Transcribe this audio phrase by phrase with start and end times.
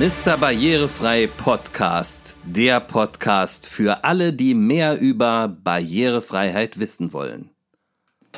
[0.00, 0.38] Mr.
[0.38, 7.50] Barrierefrei Podcast, der Podcast für alle, die mehr über Barrierefreiheit wissen wollen.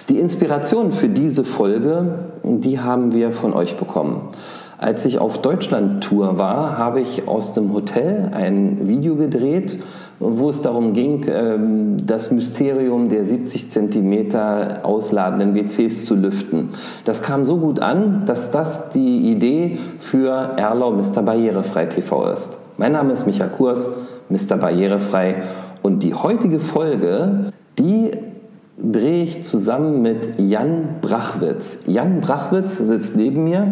[0.09, 4.31] Die Inspiration für diese Folge, die haben wir von euch bekommen.
[4.77, 9.79] Als ich auf Deutschland-Tour war, habe ich aus dem Hotel ein Video gedreht,
[10.23, 16.71] wo es darum ging, ähm, das Mysterium der 70 Zentimeter ausladenden WCs zu lüften.
[17.05, 21.23] Das kam so gut an, dass das die Idee für Erlau Mr.
[21.23, 22.59] Barrierefrei TV ist.
[22.79, 23.91] Mein Name ist Micha Kurs,
[24.29, 24.57] Mr.
[24.57, 25.43] Barrierefrei
[25.83, 28.13] und die heutige Folge, die
[28.79, 31.81] drehe ich zusammen mit Jan Brachwitz.
[31.87, 33.67] Jan Brachwitz sitzt neben mir.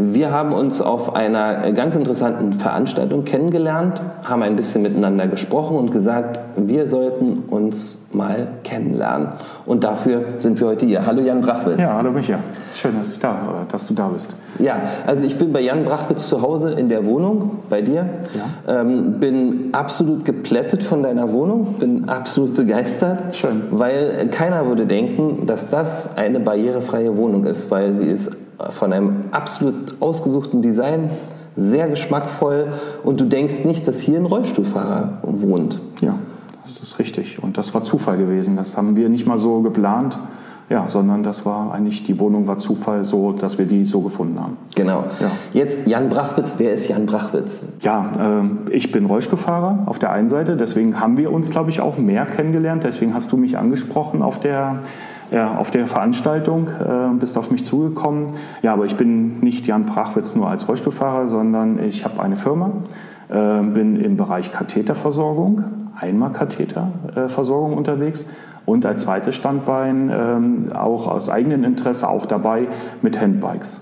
[0.00, 5.90] Wir haben uns auf einer ganz interessanten Veranstaltung kennengelernt, haben ein bisschen miteinander gesprochen und
[5.90, 9.30] gesagt, wir sollten uns mal kennenlernen.
[9.66, 11.04] Und dafür sind wir heute hier.
[11.04, 11.80] Hallo Jan Brachwitz.
[11.80, 12.38] Ja, hallo Micha.
[12.74, 14.30] Schön, dass, ich da, dass du da bist.
[14.60, 18.06] Ja, also ich bin bei Jan Brachwitz zu Hause in der Wohnung, bei dir.
[18.34, 18.80] Ja.
[18.80, 23.34] Ähm, bin absolut geplättet von deiner Wohnung, bin absolut begeistert.
[23.34, 23.62] Schön.
[23.72, 28.30] Weil keiner würde denken, dass das eine barrierefreie Wohnung ist, weil sie ist
[28.70, 31.10] von einem absolut ausgesuchten Design,
[31.56, 32.68] sehr geschmackvoll
[33.02, 35.80] und du denkst nicht, dass hier ein Rollstuhlfahrer wohnt.
[36.00, 36.14] Ja,
[36.64, 37.42] das ist richtig.
[37.42, 38.56] Und das war Zufall gewesen.
[38.56, 40.18] Das haben wir nicht mal so geplant.
[40.70, 44.38] Ja, sondern das war eigentlich, die Wohnung war Zufall so, dass wir die so gefunden
[44.38, 44.58] haben.
[44.74, 45.04] Genau.
[45.18, 45.30] Ja.
[45.54, 47.66] Jetzt Jan Brachwitz, wer ist Jan Brachwitz?
[47.80, 51.80] Ja, äh, ich bin Rollstuhlfahrer auf der einen Seite, deswegen haben wir uns, glaube ich,
[51.80, 52.84] auch mehr kennengelernt.
[52.84, 54.80] Deswegen hast du mich angesprochen auf der
[55.30, 58.28] ja, auf der Veranstaltung, äh, bist auf mich zugekommen.
[58.62, 62.72] Ja, aber ich bin nicht Jan Brachwitz nur als Rollstuhlfahrer, sondern ich habe eine Firma,
[63.28, 65.64] äh, bin im Bereich Katheterversorgung,
[66.00, 68.24] Einmalkatheterversorgung unterwegs
[68.64, 70.10] und als zweites Standbein
[70.70, 72.68] äh, auch aus eigenem Interesse auch dabei
[73.02, 73.80] mit Handbikes.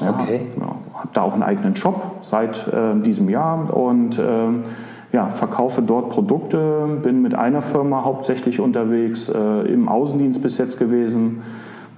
[0.00, 0.42] Ja, okay.
[0.58, 4.64] Ja, habe da auch einen eigenen Shop seit äh, diesem Jahr und ähm,
[5.12, 10.78] ja, verkaufe dort Produkte, bin mit einer Firma hauptsächlich unterwegs, äh, im Außendienst bis jetzt
[10.78, 11.42] gewesen.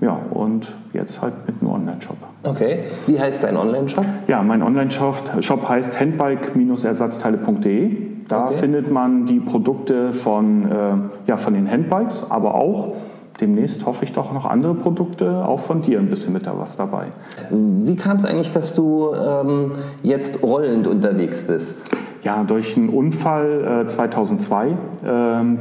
[0.01, 2.17] Ja, und jetzt halt mit einem Online-Shop.
[2.45, 4.05] Okay, wie heißt dein Online-Shop?
[4.29, 7.97] Ja, mein Online-Shop Shop heißt handbike-ersatzteile.de.
[8.27, 8.57] Da okay.
[8.57, 10.95] findet man die Produkte von, äh,
[11.27, 12.95] ja, von den Handbikes, aber auch
[13.41, 16.77] demnächst hoffe ich doch noch andere Produkte, auch von dir ein bisschen mit da was
[16.77, 17.07] dabei.
[17.51, 19.73] Wie kam es eigentlich, dass du ähm,
[20.03, 21.91] jetzt rollend unterwegs bist?
[22.23, 24.75] Ja, durch einen Unfall äh, 2002 äh,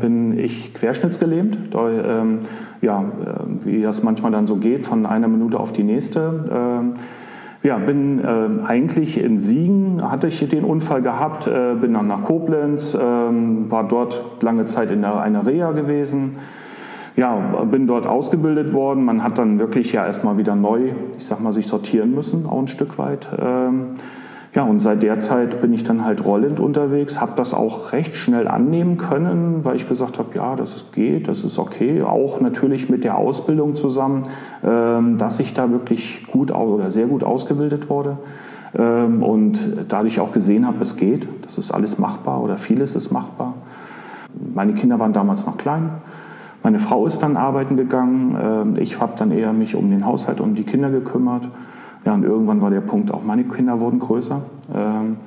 [0.02, 1.74] bin ich querschnittsgelähmt.
[1.74, 2.40] Da, ähm,
[2.82, 6.46] ja, äh, wie das manchmal dann so geht, von einer Minute auf die nächste.
[6.52, 6.94] Ähm,
[7.64, 12.24] ja, bin äh, eigentlich in Siegen, hatte ich den Unfall gehabt, äh, bin dann nach
[12.24, 16.38] Koblenz, ähm, war dort lange Zeit in der, einer Reha gewesen.
[17.18, 17.36] Ja,
[17.70, 19.04] bin dort ausgebildet worden.
[19.04, 22.60] Man hat dann wirklich ja erstmal wieder neu, ich sag mal, sich sortieren müssen, auch
[22.60, 23.28] ein Stück weit.
[23.38, 23.96] Ähm,
[24.56, 28.16] ja, und seit der Zeit bin ich dann halt rollend unterwegs, habe das auch recht
[28.16, 32.02] schnell annehmen können, weil ich gesagt habe, ja, das geht, das ist okay.
[32.02, 34.24] Auch natürlich mit der Ausbildung zusammen,
[34.64, 38.18] ähm, dass ich da wirklich gut oder sehr gut ausgebildet wurde
[38.76, 43.12] ähm, und dadurch auch gesehen habe, es geht, das ist alles machbar oder vieles ist
[43.12, 43.54] machbar.
[44.56, 45.92] Meine Kinder waren damals noch klein.
[46.64, 48.38] Meine Frau ist dann arbeiten gegangen.
[48.42, 51.48] Ähm, ich habe dann eher mich um den Haushalt, um die Kinder gekümmert.
[52.06, 54.42] Ja, und irgendwann war der Punkt, auch meine Kinder wurden größer.
[54.74, 55.18] Ähm,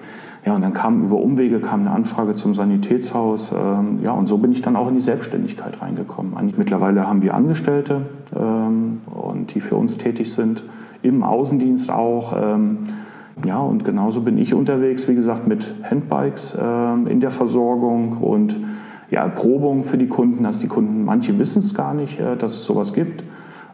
[0.44, 3.52] ja, und dann kam über Umwege kam eine Anfrage zum Sanitätshaus.
[3.52, 6.32] Ähm, ja, und so bin ich dann auch in die Selbstständigkeit reingekommen.
[6.56, 8.02] Mittlerweile haben wir Angestellte
[8.36, 10.64] ähm, und die für uns tätig sind,
[11.02, 12.34] im Außendienst auch.
[12.36, 12.78] Ähm,
[13.44, 18.58] ja, und genauso bin ich unterwegs, wie gesagt, mit Handbikes ähm, in der Versorgung und
[19.10, 22.52] ja, Erprobung für die Kunden, dass die Kunden, manche wissen es gar nicht, äh, dass
[22.52, 23.22] es sowas gibt.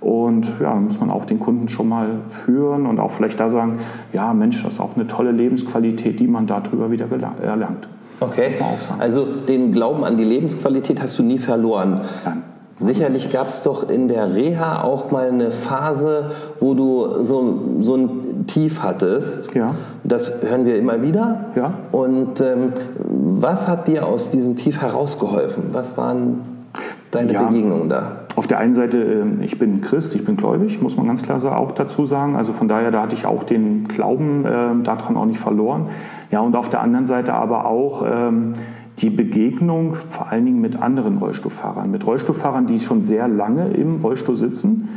[0.01, 3.51] Und ja, dann muss man auch den Kunden schon mal führen und auch vielleicht da
[3.51, 3.79] sagen,
[4.13, 7.07] ja Mensch, das ist auch eine tolle Lebensqualität, die man darüber wieder
[7.43, 7.89] erlangt.
[8.21, 8.51] Okay,
[8.99, 12.01] also den Glauben an die Lebensqualität hast du nie verloren.
[12.25, 12.43] Nein.
[12.81, 16.31] Sicherlich gab es doch in der Reha auch mal eine Phase,
[16.61, 19.53] wo du so, so ein Tief hattest.
[19.55, 19.75] Ja.
[20.05, 21.47] Das hören wir immer wieder.
[21.57, 21.75] Ja.
[21.91, 22.73] Und ähm,
[23.09, 25.65] was hat dir aus diesem Tief herausgeholfen?
[25.73, 26.69] Was waren
[27.11, 27.43] deine ja.
[27.43, 28.13] Begegnungen da?
[28.39, 31.59] Auf der einen Seite, ähm, ich bin Christ, ich bin gläubig, muss man ganz klar
[31.59, 32.37] auch dazu sagen.
[32.37, 35.87] Also von daher, da hatte ich auch den Glauben äh, daran auch nicht verloren.
[36.31, 38.53] Ja, und auf der anderen Seite aber auch ähm,
[39.01, 43.97] die Begegnung vor allen Dingen mit anderen Rollstuhlfahrern, mit Rollstuhlfahrern, die schon sehr lange im
[43.97, 44.89] Rollstuhl sitzen,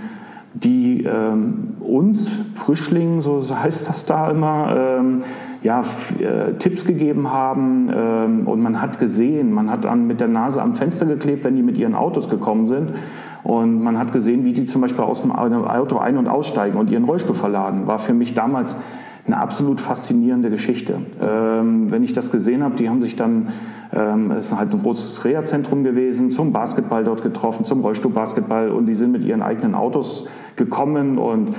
[0.53, 5.23] die ähm, uns Frischlingen, so heißt das da immer, ähm,
[5.63, 5.81] ja,
[6.19, 10.61] äh, Tipps gegeben haben ähm, und man hat gesehen, man hat an, mit der Nase
[10.61, 12.93] am Fenster geklebt, wenn die mit ihren Autos gekommen sind
[13.43, 16.89] und man hat gesehen, wie die zum Beispiel aus dem Auto ein- und aussteigen und
[16.89, 17.87] ihren Rollstuhl verladen.
[17.87, 18.75] War für mich damals
[19.25, 20.99] eine absolut faszinierende Geschichte.
[21.21, 23.49] Ähm, wenn ich das gesehen habe, die haben sich dann,
[23.93, 28.87] ähm, es ist halt ein großes Reha-Zentrum gewesen, zum Basketball dort getroffen, zum Rollstuhlbasketball und
[28.87, 31.55] die sind mit ihren eigenen Autos gekommen und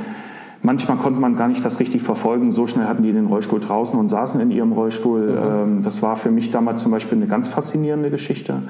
[0.64, 2.52] Manchmal konnte man gar nicht das richtig verfolgen.
[2.52, 5.32] So schnell hatten die den Rollstuhl draußen und saßen in ihrem Rollstuhl.
[5.32, 5.38] Mhm.
[5.38, 8.62] Ähm, das war für mich damals zum Beispiel eine ganz faszinierende Geschichte.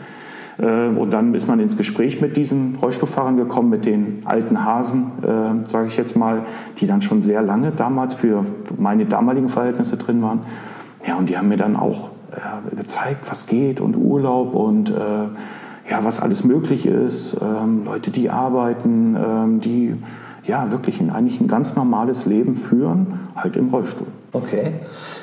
[0.60, 5.12] Ähm, und dann ist man ins Gespräch mit diesen Rollstuhlfahrern gekommen, mit den alten Hasen,
[5.22, 6.42] äh, sage ich jetzt mal,
[6.78, 8.44] die dann schon sehr lange damals für
[8.78, 10.40] meine damaligen Verhältnisse drin waren.
[11.06, 14.94] Ja, und die haben mir dann auch äh, gezeigt, was geht und Urlaub und äh,
[15.90, 17.36] ja, was alles möglich ist.
[17.42, 19.96] Ähm, Leute, die arbeiten, ähm, die
[20.44, 24.06] ja wirklich eigentlich ein ganz normales Leben führen, halt im Rollstuhl.
[24.34, 24.72] Okay.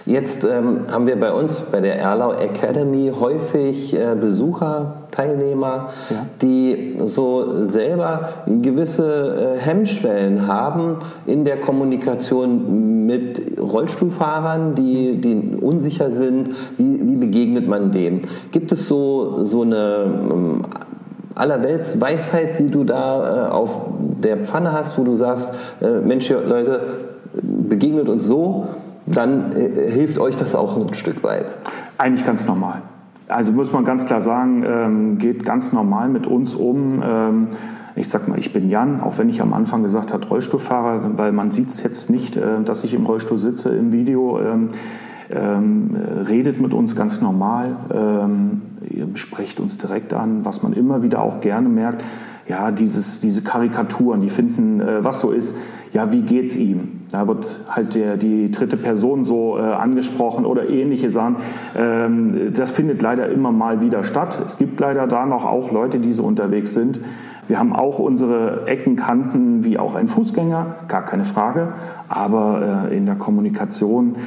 [0.06, 6.28] Jetzt ähm, haben wir bei uns bei der Erlau Academy häufig äh, Besucher, Teilnehmer, ja.
[6.44, 16.12] die so selber gewisse äh, Hemmschwellen haben in der Kommunikation mit Rollstuhlfahrern, die, die unsicher
[16.12, 16.52] sind.
[16.78, 18.22] Wie, wie begegnet man dem?
[18.52, 20.66] Gibt es so, so eine ähm,
[21.34, 23.76] allerwelts Weisheit, die du da äh, auf
[24.22, 26.82] der Pfanne hast, wo du sagst, äh, Mensch, Leute,
[27.34, 28.68] begegnet uns so,
[29.10, 31.52] dann äh, hilft euch das auch ein Stück weit.
[31.98, 32.82] Eigentlich ganz normal.
[33.28, 37.04] Also muss man ganz klar sagen, ähm, geht ganz normal mit uns um.
[37.04, 37.48] Ähm,
[37.96, 41.32] ich sag mal, ich bin Jan, auch wenn ich am Anfang gesagt habe, Rollstuhlfahrer, weil
[41.32, 44.40] man sieht es jetzt nicht, äh, dass ich im Rollstuhl sitze im Video.
[44.40, 44.70] Ähm,
[45.32, 45.96] ähm,
[46.28, 48.62] redet mit uns ganz normal, ähm,
[49.14, 52.04] sprecht uns direkt an, was man immer wieder auch gerne merkt,
[52.48, 55.56] ja, dieses, diese Karikaturen, die finden, äh, was so ist,
[55.92, 57.02] ja, wie geht's ihm?
[57.12, 61.38] Da wird halt der, die dritte Person so äh, angesprochen oder ähnliche Sachen.
[61.76, 64.40] Ähm, das findet leider immer mal wieder statt.
[64.46, 67.00] Es gibt leider da noch auch Leute, die so unterwegs sind.
[67.48, 71.74] Wir haben auch unsere Ecken, Kanten wie auch ein Fußgänger, gar keine Frage.
[72.08, 74.18] Aber äh, in der Kommunikation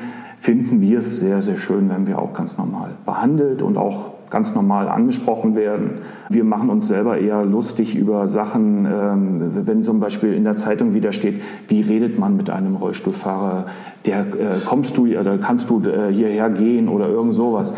[0.41, 4.55] finden wir es sehr, sehr schön, wenn wir auch ganz normal behandelt und auch ganz
[4.55, 5.99] normal angesprochen werden.
[6.31, 10.95] Wir machen uns selber eher lustig über Sachen, ähm, wenn zum Beispiel in der Zeitung
[10.95, 13.67] wieder steht, wie redet man mit einem Rollstuhlfahrer,
[14.07, 17.75] der äh, kommst du oder kannst du äh, hierher gehen oder irgend sowas.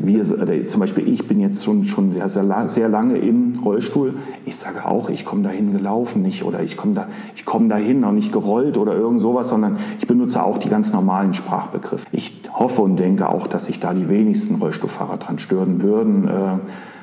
[0.00, 0.24] Wir,
[0.66, 4.14] zum Beispiel ich bin jetzt schon, schon sehr, sehr, lange im Rollstuhl.
[4.46, 8.12] Ich sage auch, ich komme dahin gelaufen nicht oder ich komme da, ich dahin auch
[8.12, 12.06] nicht gerollt oder irgend sowas, sondern ich benutze auch die ganz normalen Sprachbegriffe.
[12.12, 16.28] Ich hoffe und denke auch, dass sich da die wenigsten Rollstuhlfahrer dran stören würden würden.
[16.28, 16.58] Äh,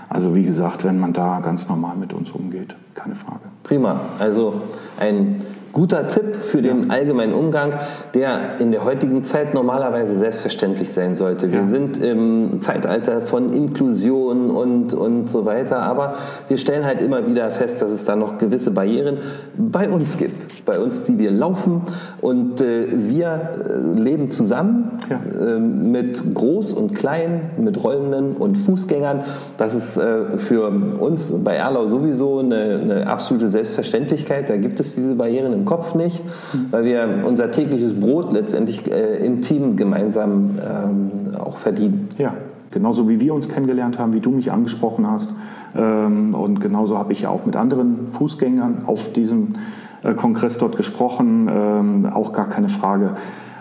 [0.09, 3.41] also wie gesagt, wenn man da ganz normal mit uns umgeht, keine Frage.
[3.63, 3.99] Prima.
[4.19, 4.61] Also
[4.99, 5.41] ein
[5.75, 7.73] guter Tipp für den allgemeinen Umgang,
[8.13, 11.51] der in der heutigen Zeit normalerweise selbstverständlich sein sollte.
[11.51, 11.65] Wir ja.
[11.65, 16.15] sind im Zeitalter von Inklusion und, und so weiter, aber
[16.47, 19.17] wir stellen halt immer wieder fest, dass es da noch gewisse Barrieren
[19.57, 20.65] bei uns gibt.
[20.65, 21.81] Bei uns, die wir laufen
[22.21, 25.19] und äh, wir äh, leben zusammen ja.
[25.37, 29.25] äh, mit Groß und Klein, mit Rollenden und Fußgängern.
[29.57, 34.49] Das ist äh, für uns bei Erlau sowieso eine, eine absolute Selbstverständlichkeit.
[34.49, 36.23] Da gibt es diese Barrieren im Kopf nicht,
[36.71, 42.09] weil wir unser tägliches Brot letztendlich äh, im Team gemeinsam ähm, auch verdienen.
[42.17, 42.33] Ja,
[42.71, 45.31] genauso wie wir uns kennengelernt haben, wie du mich angesprochen hast.
[45.75, 49.55] Ähm, und genauso habe ich ja auch mit anderen Fußgängern auf diesem
[50.03, 53.15] äh, Kongress dort gesprochen, ähm, auch gar keine Frage.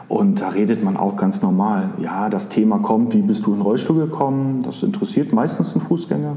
[0.09, 1.91] Und da redet man auch ganz normal.
[1.99, 4.63] Ja, das Thema kommt, wie bist du in den Rollstuhl gekommen?
[4.63, 6.37] Das interessiert meistens einen Fußgänger.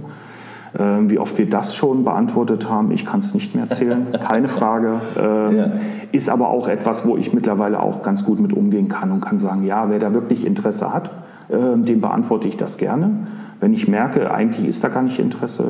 [0.78, 4.48] Ähm, wie oft wir das schon beantwortet haben, ich kann es nicht mehr erzählen, keine
[4.48, 5.02] Frage.
[5.18, 5.68] Ähm, ja.
[6.12, 9.40] Ist aber auch etwas, wo ich mittlerweile auch ganz gut mit umgehen kann und kann
[9.40, 11.12] sagen, ja, wer da wirklich Interesse hat,
[11.50, 13.28] ähm, dem beantworte ich das gerne.
[13.60, 15.64] Wenn ich merke, eigentlich ist da gar nicht Interesse,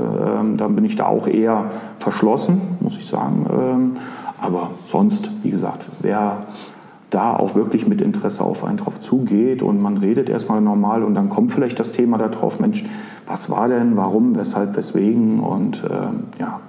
[0.58, 3.96] dann bin ich da auch eher verschlossen, muss ich sagen.
[4.42, 6.40] aber sonst, wie gesagt, wer
[7.10, 11.16] da auch wirklich mit Interesse auf einen drauf zugeht und man redet erstmal normal und
[11.16, 12.84] dann kommt vielleicht das Thema darauf, Mensch,
[13.26, 16.60] was war denn, warum, weshalb, weswegen und äh, ja,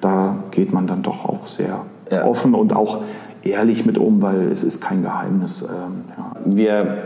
[0.00, 2.24] da geht man dann doch auch sehr ja.
[2.24, 3.02] offen und auch
[3.44, 5.62] ehrlich mit um, weil es ist kein Geheimnis.
[5.62, 6.32] Ähm, ja.
[6.44, 6.98] Wir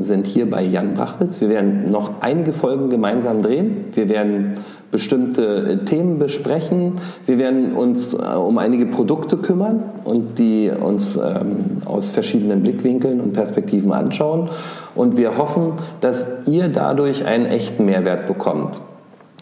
[0.00, 1.40] sind hier bei Jan Brachwitz.
[1.40, 3.86] Wir werden noch einige Folgen gemeinsam drehen.
[3.92, 4.54] Wir werden
[4.90, 6.94] bestimmte Themen besprechen.
[7.26, 13.20] Wir werden uns äh, um einige Produkte kümmern und die uns ähm, aus verschiedenen Blickwinkeln
[13.20, 14.48] und Perspektiven anschauen.
[14.94, 18.80] Und wir hoffen, dass ihr dadurch einen echten Mehrwert bekommt.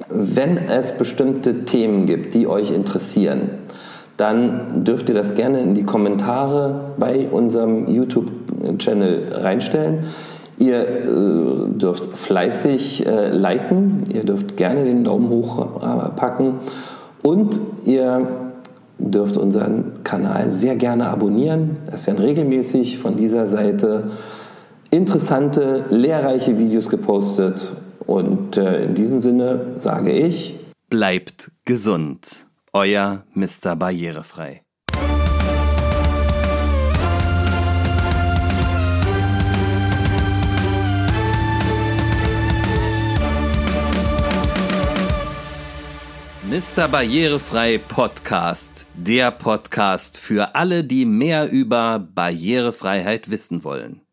[0.08, 3.50] Wenn es bestimmte Themen gibt, die euch interessieren,
[4.16, 10.04] dann dürft ihr das gerne in die Kommentare bei unserem YouTube-Channel reinstellen.
[10.58, 16.60] Ihr äh, dürft fleißig äh, liken, ihr dürft gerne den Daumen hoch äh, packen
[17.22, 18.26] und ihr
[18.98, 21.76] dürft unseren Kanal sehr gerne abonnieren.
[21.92, 24.10] Es werden regelmäßig von dieser Seite
[24.90, 27.72] interessante, lehrreiche Videos gepostet.
[28.06, 30.58] Und äh, in diesem Sinne sage ich,
[30.88, 32.46] bleibt gesund.
[32.72, 33.74] Euer Mr.
[33.74, 34.65] Barrierefrei.
[46.56, 46.88] Mr.
[46.88, 54.05] Barrierefrei Podcast, der Podcast für alle, die mehr über Barrierefreiheit wissen wollen.